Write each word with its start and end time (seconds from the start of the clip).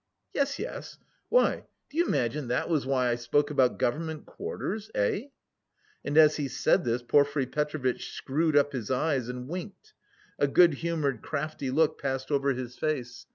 "Yes, 0.33 0.57
yes.... 0.57 0.97
Why, 1.29 1.65
do 1.91 1.95
you 1.99 2.07
imagine 2.07 2.47
that 2.47 2.67
was 2.69 2.87
why 2.87 3.09
I 3.09 3.13
spoke 3.13 3.51
about 3.51 3.77
government 3.77 4.25
quarters... 4.25 4.89
eh?" 4.95 5.25
And 6.03 6.17
as 6.17 6.37
he 6.37 6.47
said 6.47 6.83
this 6.85 7.03
Porfiry 7.03 7.45
Petrovitch 7.45 8.13
screwed 8.13 8.57
up 8.57 8.73
his 8.73 8.89
eyes 8.89 9.29
and 9.29 9.47
winked; 9.47 9.93
a 10.39 10.47
good 10.47 10.73
humoured, 10.73 11.21
crafty 11.21 11.69
look 11.69 12.01
passed 12.01 12.31
over 12.31 12.49
his 12.51 12.75
face. 12.79 13.27